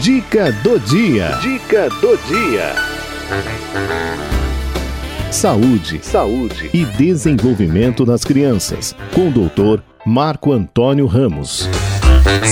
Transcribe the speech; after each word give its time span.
Dica 0.00 0.50
do 0.62 0.78
dia. 0.78 1.38
Dica 1.42 1.88
do 2.00 2.16
dia. 2.26 2.72
Saúde, 5.30 6.00
saúde 6.02 6.70
e 6.72 6.84
desenvolvimento 6.84 8.04
das 8.04 8.24
crianças, 8.24 8.96
com 9.14 9.28
o 9.28 9.30
doutor 9.30 9.82
Marco 10.06 10.52
Antônio 10.52 11.06
Ramos. 11.06 11.68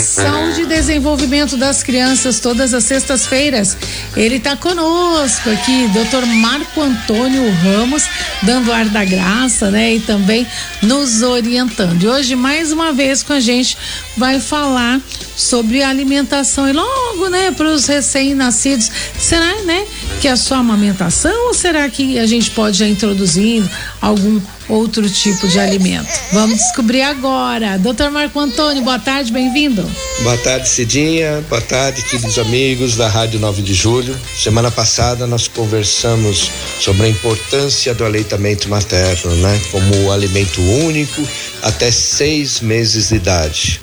Saúde 0.03 0.63
e 0.63 0.67
desenvolvimento 0.67 1.57
das 1.57 1.83
crianças 1.83 2.41
todas 2.41 2.75
as 2.75 2.85
sextas-feiras. 2.85 3.77
Ele 4.17 4.37
está 4.37 4.57
conosco 4.57 5.51
aqui, 5.51 5.89
Dr. 5.89 6.27
Marco 6.27 6.81
Antônio 6.81 7.51
Ramos, 7.63 8.05
dando 8.43 8.73
ar 8.73 8.87
da 8.87 9.05
graça, 9.05 9.71
né? 9.71 9.95
E 9.95 10.01
também 10.01 10.47
nos 10.83 11.23
orientando. 11.23 12.03
E 12.03 12.09
hoje, 12.09 12.35
mais 12.35 12.73
uma 12.73 12.93
vez, 12.93 13.23
com 13.23 13.33
a 13.33 13.41
gente, 13.41 13.77
vai 14.17 14.41
falar 14.41 15.01
sobre 15.37 15.83
alimentação 15.83 16.69
e 16.69 16.73
logo, 16.73 17.29
né, 17.29 17.51
para 17.51 17.69
os 17.69 17.87
recém-nascidos. 17.87 18.91
Será, 19.19 19.55
né, 19.63 19.87
que 20.21 20.29
é 20.29 20.37
só 20.37 20.57
amamentação 20.57 21.47
ou 21.47 21.55
será 21.55 21.89
que 21.89 22.19
a 22.19 22.27
gente 22.27 22.51
pode 22.51 22.77
já 22.77 22.87
introduzindo 22.87 23.69
algum 24.03 24.39
outro 24.69 25.09
tipo 25.09 25.49
de 25.49 25.59
alimento? 25.59 26.11
Vamos 26.31 26.59
descobrir 26.59 27.01
agora. 27.01 27.79
Doutor 27.79 28.11
Marco 28.11 28.39
Antônio, 28.39 28.83
boa 28.83 28.99
tarde, 28.99 29.33
bem-vindo. 29.33 29.83
Boa 30.23 30.37
tarde, 30.37 30.69
Cidinha. 30.69 31.43
Boa 31.49 31.63
tarde, 31.63 32.03
queridos 32.03 32.39
amigos 32.39 32.97
da 32.97 33.09
Rádio 33.09 33.41
9 33.41 33.63
de 33.63 33.73
Julho. 33.73 34.15
Semana 34.39 34.71
passada 34.71 35.27
nós 35.27 35.49
conversamos 35.49 36.51
sobre 36.79 37.07
a 37.07 37.09
importância 37.09 37.95
do 37.95 38.05
aleitamento 38.05 38.69
materno, 38.69 39.35
né? 39.37 39.59
Como 39.71 40.13
alimento 40.13 40.61
único 40.61 41.27
até 41.63 41.91
seis 41.91 42.61
meses 42.61 43.09
de 43.09 43.15
idade. 43.15 43.81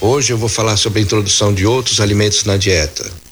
Hoje 0.00 0.32
eu 0.32 0.38
vou 0.38 0.48
falar 0.48 0.76
sobre 0.76 0.98
a 0.98 1.02
introdução 1.02 1.54
de 1.54 1.64
outros 1.64 2.00
alimentos 2.00 2.42
na 2.42 2.56
dieta. 2.56 3.29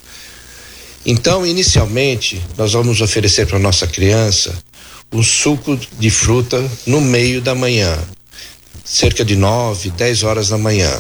Então, 1.11 1.47
inicialmente, 1.47 2.39
nós 2.55 2.75
vamos 2.75 3.01
oferecer 3.01 3.47
para 3.47 3.59
nossa 3.59 3.87
criança 3.87 4.55
um 5.11 5.23
suco 5.23 5.75
de 5.99 6.11
fruta 6.11 6.63
no 6.87 7.01
meio 7.01 7.41
da 7.41 7.55
manhã, 7.55 7.99
cerca 8.85 9.25
de 9.25 9.35
9, 9.35 9.89
10 9.89 10.23
horas 10.23 10.49
da 10.51 10.59
manhã. 10.59 10.93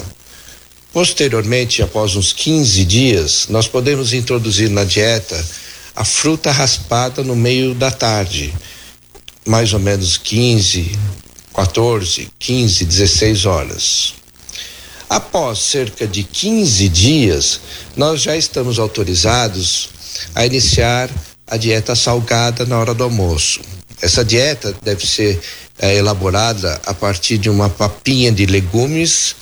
Posteriormente, 0.94 1.82
após 1.82 2.16
uns 2.16 2.32
15 2.32 2.86
dias, 2.86 3.48
nós 3.50 3.68
podemos 3.68 4.14
introduzir 4.14 4.70
na 4.70 4.82
dieta 4.82 5.44
a 5.94 6.06
fruta 6.06 6.50
raspada 6.50 7.22
no 7.22 7.36
meio 7.36 7.74
da 7.74 7.90
tarde, 7.90 8.54
mais 9.44 9.74
ou 9.74 9.78
menos 9.78 10.16
15, 10.16 10.90
14, 11.52 12.30
15, 12.38 12.84
16 12.86 13.44
horas. 13.44 14.17
Após 15.08 15.60
cerca 15.60 16.06
de 16.06 16.22
15 16.22 16.88
dias, 16.88 17.60
nós 17.96 18.20
já 18.20 18.36
estamos 18.36 18.78
autorizados 18.78 19.88
a 20.34 20.44
iniciar 20.44 21.08
a 21.46 21.56
dieta 21.56 21.94
salgada 21.94 22.66
na 22.66 22.78
hora 22.78 22.92
do 22.92 23.04
almoço. 23.04 23.60
Essa 24.02 24.22
dieta 24.22 24.76
deve 24.82 25.06
ser 25.06 25.40
é, 25.78 25.96
elaborada 25.96 26.80
a 26.84 26.92
partir 26.92 27.38
de 27.38 27.48
uma 27.48 27.70
papinha 27.70 28.30
de 28.30 28.44
legumes, 28.44 29.34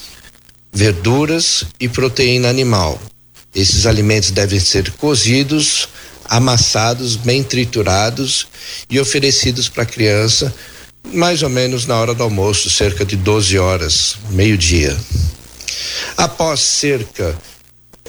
verduras 0.73 1.65
e 1.81 1.89
proteína 1.89 2.49
animal. 2.49 3.01
Esses 3.53 3.87
alimentos 3.87 4.31
devem 4.31 4.61
ser 4.61 4.93
cozidos, 4.93 5.89
amassados, 6.27 7.17
bem 7.17 7.43
triturados 7.43 8.47
e 8.89 9.01
oferecidos 9.01 9.69
para 9.69 9.83
a 9.83 9.87
criança 9.87 10.55
mais 11.13 11.43
ou 11.43 11.49
menos 11.49 11.87
na 11.87 11.97
hora 11.97 12.15
do 12.15 12.23
almoço, 12.23 12.69
cerca 12.69 13.05
de 13.05 13.17
12 13.17 13.59
horas, 13.59 14.17
meio-dia. 14.31 14.97
Após 16.17 16.61
cerca 16.61 17.37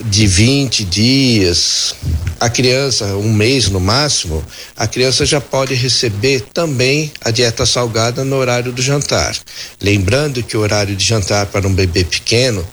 de 0.06 0.28
20 0.28 0.86
dias, 0.86 1.96
a 2.40 2.50
criança, 2.50 3.06
um 3.18 3.34
mês 3.34 3.68
no 3.68 3.80
máximo, 3.80 4.46
a 4.76 4.88
criança 4.88 5.26
já 5.26 5.42
pode 5.42 5.74
receber 5.74 6.42
também 6.54 7.12
a 7.22 7.32
dieta 7.32 7.66
salgada 7.66 8.24
no 8.24 8.36
horário 8.38 8.72
do 8.72 8.82
jantar. 8.82 9.36
Lembrando 9.82 10.44
que 10.44 10.56
o 10.56 10.62
horário 10.62 10.96
de 10.96 11.04
jantar 11.04 11.48
para 11.48 11.68
um 11.68 11.74
bebê 11.74 12.04
pequeno 12.04 12.66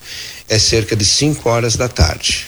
é 0.49 0.59
cerca 0.59 0.95
de 0.95 1.05
5 1.05 1.49
horas 1.49 1.77
da 1.77 1.89
tarde. 1.89 2.47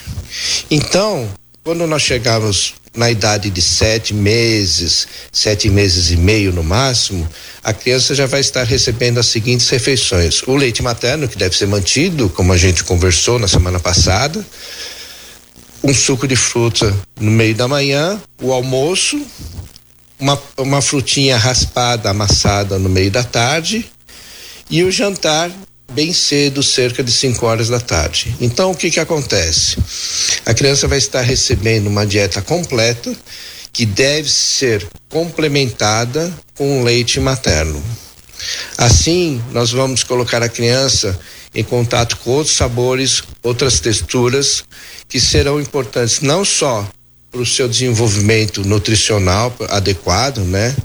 Então, 0.71 1.29
quando 1.65 1.87
nós 1.87 2.03
chegamos 2.03 2.75
na 2.97 3.11
idade 3.11 3.51
de 3.51 3.61
sete 3.61 4.15
meses, 4.15 5.07
sete 5.31 5.69
meses 5.69 6.11
e 6.11 6.17
meio 6.17 6.53
no 6.53 6.65
máximo, 6.65 7.29
a 7.63 7.73
criança 7.73 8.15
já 8.15 8.27
vai 8.27 8.41
estar 8.41 8.65
recebendo 8.65 9.19
as 9.19 9.27
seguintes 9.27 9.69
refeições: 9.69 10.43
o 10.47 10.57
leite 10.57 10.83
materno, 10.83 11.29
que 11.29 11.37
deve 11.37 11.57
ser 11.57 11.67
mantido, 11.67 12.29
como 12.31 12.53
a 12.53 12.57
gente 12.57 12.83
conversou 12.83 13.39
na 13.39 13.47
semana 13.47 13.79
passada, 13.79 14.45
um 15.85 15.95
suco 15.95 16.27
de 16.27 16.37
fruta 16.37 16.95
no 17.21 17.31
meio 17.31 17.55
da 17.55 17.69
manhã, 17.69 18.21
o 18.41 18.53
almoço, 18.53 19.21
uma, 20.19 20.41
uma 20.57 20.81
frutinha 20.81 21.37
raspada, 21.37 22.11
amassada 22.11 22.79
no 22.79 22.89
meio 22.89 23.11
da 23.11 23.23
tarde, 23.23 23.85
e 24.71 24.83
o 24.83 24.91
jantar 24.91 25.51
bem 25.97 26.13
cedo, 26.13 26.63
cerca 26.63 27.03
de 27.03 27.11
5 27.11 27.47
horas 27.47 27.69
da 27.69 27.81
tarde. 27.81 28.37
Então, 28.39 28.71
o 28.71 28.75
que 28.77 28.91
que 28.91 29.01
acontece? 29.01 29.79
A 30.45 30.53
criança 30.53 30.87
vai 30.87 30.99
estar 30.99 31.23
recebendo 31.23 31.87
uma 31.87 32.07
dieta 32.07 32.43
completa 32.43 33.17
que 33.73 33.87
deve 33.87 34.29
ser 34.31 34.87
complementada 35.09 36.31
com 36.55 36.85
leite 36.85 37.19
materno. 37.19 37.83
Assim, 38.77 39.43
nós 39.53 39.71
vamos 39.71 40.05
colocar 40.05 40.43
a 40.43 40.51
criança 40.51 41.19
em 41.55 41.65
contato 41.65 42.19
com 42.19 42.33
outros 42.33 42.55
sabores, 42.55 43.23
outras 43.43 43.81
texturas 43.81 44.65
que 45.09 45.19
serão 45.19 45.59
importantes 45.59 46.21
não 46.21 46.45
só 46.45 46.87
para 47.33 47.41
o 47.41 47.47
seu 47.47 47.67
desenvolvimento 47.67 48.63
nutricional 48.65 49.55
adequado, 49.71 50.41
né? 50.41 50.77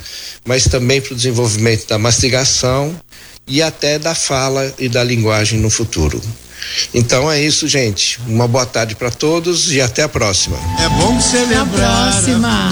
Mas 0.46 0.64
também 0.64 1.02
para 1.02 1.14
o 1.14 1.18
desenvolvimento 1.18 1.86
da 1.88 1.98
mastigação 1.98 2.98
e 3.48 3.62
até 3.62 4.00
da 4.00 4.16
fala 4.16 4.74
e 4.80 4.88
da 4.88 5.04
linguagem 5.04 5.60
no 5.60 5.70
futuro. 5.70 6.22
Então 6.94 7.32
é 7.32 7.42
isso, 7.42 7.68
gente. 7.68 8.20
Uma 8.28 8.48
boa 8.48 8.66
tarde 8.66 8.96
para 8.96 9.12
todos 9.12 9.72
e 9.72 9.82
até 9.82 10.04
a 10.04 10.10
próxima. 10.10 10.58
É 10.80 10.90
bom 10.90 11.20
celebrar. 11.20 12.10
Até 12.10 12.32
a 12.32 12.36
próxima. 12.36 12.72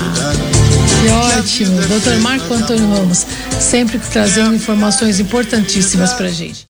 Que 1.02 1.10
ótimo. 1.10 1.82
Doutor 1.88 2.18
Marco 2.18 2.54
Antônio 2.54 2.90
Ramos, 2.90 3.26
sempre 3.60 4.00
trazendo 4.12 4.54
informações 4.54 5.20
importantíssimas 5.20 6.14
para 6.14 6.30
gente. 6.30 6.68